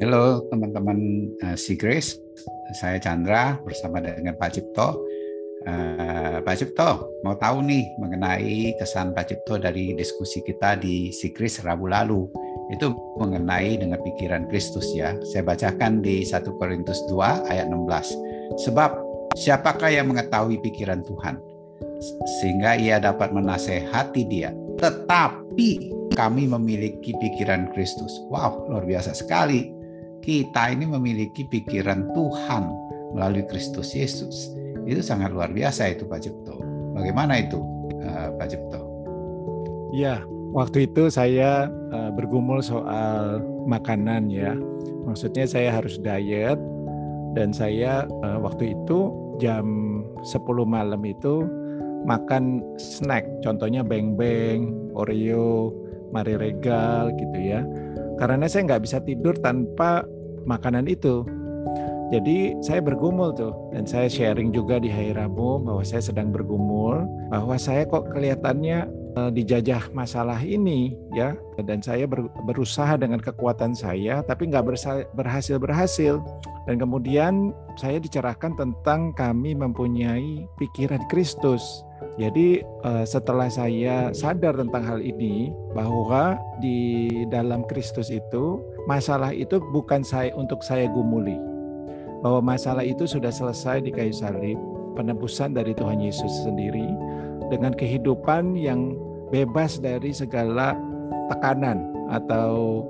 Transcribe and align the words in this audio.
Halo 0.00 0.48
teman-teman 0.48 1.28
uh, 1.44 1.60
si 1.60 1.76
Grace, 1.76 2.16
saya 2.72 2.96
Chandra 2.96 3.60
bersama 3.60 4.00
dengan 4.00 4.32
Pak 4.32 4.56
Cipto. 4.56 4.96
Uh, 5.68 6.40
Pak 6.40 6.56
Cipto, 6.56 7.20
mau 7.20 7.36
tahu 7.36 7.60
nih 7.68 7.84
mengenai 8.00 8.80
kesan 8.80 9.12
Pak 9.12 9.28
Cipto 9.28 9.60
dari 9.60 9.92
diskusi 9.92 10.40
kita 10.40 10.80
di 10.80 11.12
si 11.12 11.36
Grace 11.36 11.60
Rabu 11.60 11.92
lalu. 11.92 12.24
Itu 12.72 12.96
mengenai 13.20 13.76
dengan 13.76 14.00
pikiran 14.00 14.48
Kristus 14.48 14.88
ya. 14.96 15.12
Saya 15.20 15.44
bacakan 15.44 16.00
di 16.00 16.24
1 16.24 16.48
Korintus 16.56 17.04
2 17.12 17.52
ayat 17.52 17.68
16. 17.68 18.56
Sebab 18.56 18.96
siapakah 19.36 19.92
yang 19.92 20.08
mengetahui 20.08 20.64
pikiran 20.64 21.04
Tuhan? 21.04 21.36
Sehingga 22.40 22.72
ia 22.72 22.96
dapat 23.04 23.36
menasehati 23.36 24.24
dia. 24.32 24.48
Tetapi 24.80 25.92
kami 26.16 26.48
memiliki 26.48 27.12
pikiran 27.20 27.68
Kristus. 27.76 28.16
Wow, 28.32 28.64
luar 28.72 28.88
biasa 28.88 29.12
sekali 29.12 29.79
kita 30.20 30.72
ini 30.72 30.84
memiliki 30.84 31.44
pikiran 31.48 32.12
Tuhan 32.12 32.64
melalui 33.16 33.44
Kristus 33.48 33.96
Yesus. 33.96 34.52
Itu 34.84 35.00
sangat 35.04 35.32
luar 35.32 35.52
biasa 35.52 35.92
itu 35.92 36.04
Pak 36.08 36.20
Cipto. 36.24 36.60
Bagaimana 36.96 37.40
itu 37.40 37.60
uh, 38.04 38.32
Pak 38.36 38.48
Cipto? 38.52 38.80
Ya, 39.90 40.22
waktu 40.54 40.86
itu 40.86 41.10
saya 41.10 41.68
uh, 41.92 42.10
bergumul 42.14 42.62
soal 42.62 43.42
makanan 43.66 44.30
ya. 44.30 44.54
Maksudnya 45.08 45.48
saya 45.48 45.74
harus 45.74 45.98
diet 45.98 46.60
dan 47.34 47.50
saya 47.50 48.06
uh, 48.22 48.38
waktu 48.40 48.76
itu 48.76 49.10
jam 49.40 49.64
10 50.20 50.36
malam 50.68 51.00
itu 51.02 51.48
makan 52.04 52.64
snack, 52.80 53.24
contohnya 53.44 53.84
beng-beng, 53.84 54.72
Oreo, 54.96 55.72
Mari 56.12 56.36
Regal 56.36 57.12
gitu 57.16 57.38
ya 57.40 57.60
karena 58.20 58.44
saya 58.44 58.68
nggak 58.68 58.84
bisa 58.84 59.00
tidur 59.00 59.32
tanpa 59.40 60.04
makanan 60.44 60.88
itu. 60.88 61.24
Jadi 62.10 62.58
saya 62.58 62.82
bergumul 62.82 63.30
tuh 63.38 63.54
dan 63.70 63.86
saya 63.86 64.10
sharing 64.10 64.50
juga 64.50 64.82
di 64.82 64.90
hari 64.90 65.14
Rabu 65.14 65.62
bahwa 65.62 65.86
saya 65.86 66.02
sedang 66.02 66.34
bergumul 66.34 67.06
bahwa 67.30 67.54
saya 67.54 67.86
kok 67.86 68.10
kelihatannya 68.10 68.90
dijajah 69.16 69.90
masalah 69.90 70.38
ini 70.42 70.94
ya. 71.14 71.34
Dan 71.60 71.82
saya 71.82 72.06
ber, 72.06 72.30
berusaha 72.46 72.96
dengan 72.96 73.20
kekuatan 73.20 73.76
saya 73.76 74.22
tapi 74.24 74.48
nggak 74.48 74.64
berhasil 75.14 75.56
berhasil 75.58 76.22
dan 76.68 76.76
kemudian 76.76 77.50
saya 77.80 77.98
dicerahkan 77.98 78.54
tentang 78.54 79.10
kami 79.16 79.56
mempunyai 79.56 80.44
pikiran 80.60 81.00
Kristus. 81.08 81.82
Jadi 82.14 82.60
uh, 82.84 83.04
setelah 83.04 83.48
saya 83.48 84.12
sadar 84.12 84.56
tentang 84.56 84.84
hal 84.84 85.00
ini 85.00 85.52
bahwa 85.72 86.36
di 86.60 87.08
dalam 87.32 87.64
Kristus 87.64 88.12
itu 88.12 88.60
masalah 88.84 89.32
itu 89.32 89.60
bukan 89.72 90.04
saya 90.04 90.32
untuk 90.36 90.60
saya 90.60 90.86
gumuli. 90.86 91.36
Bahwa 92.20 92.54
masalah 92.54 92.84
itu 92.84 93.08
sudah 93.08 93.32
selesai 93.32 93.80
di 93.80 93.90
kayu 93.90 94.12
salib, 94.12 94.60
penebusan 94.94 95.56
dari 95.56 95.72
Tuhan 95.72 96.04
Yesus 96.04 96.44
sendiri 96.44 96.84
dengan 97.50 97.74
kehidupan 97.74 98.54
yang 98.54 98.94
bebas 99.34 99.82
dari 99.82 100.14
segala 100.14 100.74
tekanan 101.30 101.90
atau 102.10 102.82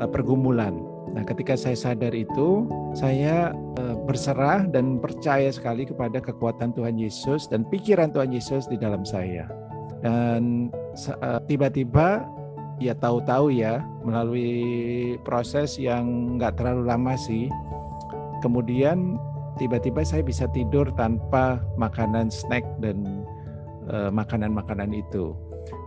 uh, 0.00 0.08
pergumulan. 0.08 0.76
Nah, 1.16 1.24
ketika 1.24 1.56
saya 1.56 1.76
sadar 1.76 2.12
itu, 2.12 2.68
saya 2.92 3.56
uh, 3.80 3.96
berserah 4.04 4.68
dan 4.68 5.00
percaya 5.00 5.48
sekali 5.48 5.88
kepada 5.88 6.20
kekuatan 6.20 6.76
Tuhan 6.76 7.00
Yesus 7.00 7.48
dan 7.48 7.64
pikiran 7.68 8.12
Tuhan 8.12 8.36
Yesus 8.36 8.68
di 8.68 8.76
dalam 8.76 9.04
saya. 9.04 9.48
Dan 10.04 10.68
uh, 11.24 11.40
tiba-tiba 11.48 12.28
ya 12.76 12.92
tahu-tahu 12.92 13.48
ya 13.48 13.80
melalui 14.04 15.16
proses 15.24 15.80
yang 15.80 16.36
nggak 16.36 16.60
terlalu 16.60 16.84
lama 16.84 17.16
sih. 17.16 17.48
Kemudian 18.44 19.16
tiba-tiba 19.56 20.04
saya 20.04 20.20
bisa 20.20 20.44
tidur 20.52 20.92
tanpa 21.00 21.64
makanan 21.80 22.28
snack 22.28 22.62
dan 22.84 23.24
makanan-makanan 23.90 24.90
uh, 24.92 25.02
itu. 25.02 25.26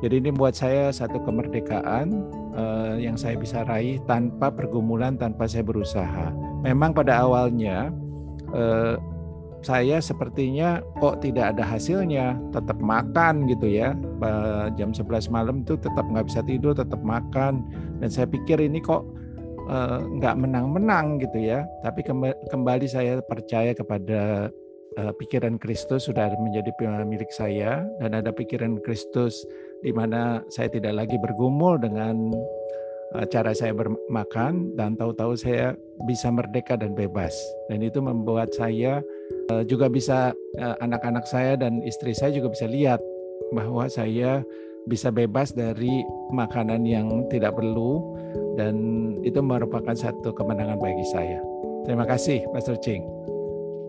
Jadi 0.03 0.15
ini 0.23 0.29
buat 0.31 0.55
saya 0.55 0.91
satu 0.91 1.23
kemerdekaan 1.23 2.07
uh, 2.55 2.95
yang 2.99 3.15
saya 3.15 3.35
bisa 3.35 3.63
raih 3.67 3.99
tanpa 4.07 4.51
pergumulan, 4.51 5.15
tanpa 5.15 5.47
saya 5.47 5.63
berusaha. 5.63 6.31
Memang 6.63 6.91
pada 6.95 7.23
awalnya 7.23 7.91
uh, 8.51 8.99
saya 9.59 9.99
sepertinya 9.99 10.79
kok 11.03 11.19
tidak 11.19 11.55
ada 11.55 11.63
hasilnya, 11.67 12.39
tetap 12.55 12.79
makan 12.79 13.43
gitu 13.51 13.67
ya. 13.67 13.91
Jam 14.79 14.95
11 14.95 15.27
malam 15.31 15.67
itu 15.67 15.75
tetap 15.75 16.07
nggak 16.07 16.27
bisa 16.31 16.41
tidur, 16.47 16.71
tetap 16.71 16.99
makan. 17.03 17.67
Dan 17.99 18.07
saya 18.07 18.27
pikir 18.27 18.63
ini 18.63 18.79
kok 18.79 19.03
uh, 19.67 19.99
nggak 19.99 20.35
menang-menang 20.39 21.19
gitu 21.19 21.43
ya. 21.43 21.67
Tapi 21.83 22.07
kembali 22.47 22.88
saya 22.88 23.19
percaya 23.19 23.75
kepada 23.75 24.47
uh, 24.47 24.69
pikiran 25.19 25.55
Kristus 25.61 26.09
sudah 26.09 26.31
menjadi 26.39 26.71
milik 27.05 27.31
saya 27.31 27.85
dan 28.01 28.17
ada 28.17 28.33
pikiran 28.33 28.81
Kristus 28.83 29.45
di 29.85 29.95
mana 29.95 30.43
saya 30.51 30.67
tidak 30.67 30.93
lagi 31.05 31.17
bergumul 31.19 31.79
dengan 31.79 32.33
eh, 33.15 33.25
cara 33.31 33.55
saya 33.55 33.71
bermakan 33.75 34.75
dan 34.75 34.99
tahu-tahu 34.99 35.38
saya 35.39 35.75
bisa 36.07 36.29
merdeka 36.33 36.75
dan 36.75 36.97
bebas. 36.97 37.33
Dan 37.71 37.85
itu 37.85 38.01
membuat 38.03 38.51
saya 38.51 38.99
eh, 39.51 39.63
juga 39.65 39.88
bisa 39.88 40.33
eh, 40.57 40.75
anak-anak 40.83 41.25
saya 41.29 41.55
dan 41.55 41.79
istri 41.85 42.11
saya 42.11 42.35
juga 42.35 42.51
bisa 42.51 42.67
lihat 42.67 42.99
bahwa 43.55 43.88
saya 43.88 44.43
bisa 44.88 45.13
bebas 45.13 45.53
dari 45.53 46.01
makanan 46.33 46.81
yang 46.88 47.27
tidak 47.29 47.53
perlu 47.53 48.01
dan 48.57 48.75
itu 49.21 49.38
merupakan 49.43 49.93
satu 49.93 50.33
kemenangan 50.33 50.79
bagi 50.81 51.05
saya. 51.13 51.39
Terima 51.85 52.07
kasih, 52.09 52.43
Pastor 52.51 52.79
Ching. 52.81 53.19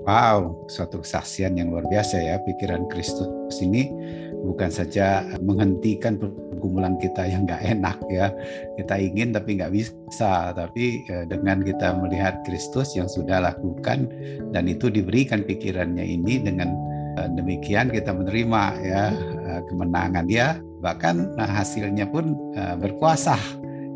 Wow, 0.08 0.64
suatu 0.72 1.04
kesaksian 1.04 1.60
yang 1.60 1.76
luar 1.76 1.84
biasa 1.84 2.16
ya. 2.16 2.40
Pikiran 2.48 2.88
Kristus 2.88 3.60
ini 3.60 3.92
bukan 4.40 4.72
saja 4.72 5.28
menghentikan 5.44 6.16
pergumulan 6.16 6.96
kita 6.96 7.28
yang 7.28 7.44
nggak 7.44 7.60
enak 7.60 8.00
ya. 8.08 8.32
Kita 8.80 8.96
ingin 8.96 9.36
tapi 9.36 9.60
nggak 9.60 9.68
bisa. 9.76 10.56
Tapi 10.56 11.04
eh, 11.04 11.24
dengan 11.28 11.60
kita 11.60 12.00
melihat 12.00 12.40
Kristus 12.48 12.96
yang 12.96 13.12
sudah 13.12 13.44
lakukan 13.44 14.08
dan 14.56 14.64
itu 14.72 14.88
diberikan 14.88 15.44
pikirannya 15.44 16.04
ini 16.04 16.48
dengan 16.48 16.72
eh, 17.20 17.28
demikian 17.36 17.92
kita 17.92 18.16
menerima 18.16 18.62
ya 18.80 19.12
eh, 19.52 19.60
kemenangan 19.68 20.24
dia. 20.24 20.56
Bahkan 20.80 21.36
hasilnya 21.36 22.08
pun 22.08 22.32
berkuasa 22.80 23.36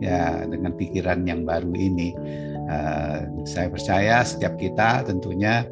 ya 0.04 0.44
dengan 0.44 0.76
pikiran 0.76 1.24
yang 1.24 1.48
baru 1.48 1.72
ini. 1.72 2.12
saya 3.44 3.68
percaya 3.68 4.24
setiap 4.24 4.56
kita 4.56 5.04
tentunya 5.04 5.64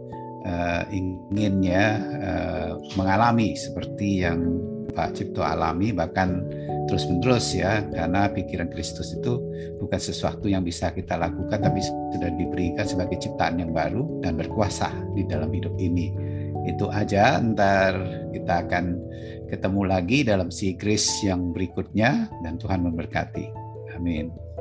uh, 0.47 0.83
ingin 0.91 1.63
ya 1.63 1.99
uh, 2.23 2.71
mengalami 2.99 3.55
seperti 3.55 4.27
yang 4.27 4.61
Pak 4.93 5.17
Cipto 5.17 5.41
alami 5.41 5.91
bahkan 5.91 6.45
terus 6.87 7.09
menerus 7.09 7.57
ya 7.57 7.81
karena 7.89 8.29
pikiran 8.29 8.69
Kristus 8.69 9.17
itu 9.17 9.41
bukan 9.81 9.97
sesuatu 9.97 10.51
yang 10.51 10.61
bisa 10.61 10.93
kita 10.93 11.17
lakukan 11.17 11.65
tapi 11.65 11.81
sudah 11.81 12.29
diberikan 12.37 12.85
sebagai 12.85 13.17
ciptaan 13.17 13.63
yang 13.63 13.73
baru 13.73 14.05
dan 14.21 14.37
berkuasa 14.37 14.93
di 15.17 15.25
dalam 15.25 15.49
hidup 15.49 15.73
ini. 15.81 16.13
Itu 16.69 16.93
aja 16.93 17.41
ntar 17.41 17.97
kita 18.37 18.69
akan 18.69 18.85
ketemu 19.49 19.83
lagi 19.89 20.19
dalam 20.23 20.53
si 20.53 20.77
Kris 20.77 21.09
yang 21.25 21.57
berikutnya 21.57 22.29
dan 22.45 22.61
Tuhan 22.61 22.85
memberkati. 22.85 23.47
Amin 23.97 24.52